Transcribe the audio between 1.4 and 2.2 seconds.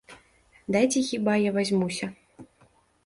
я вазьмуся.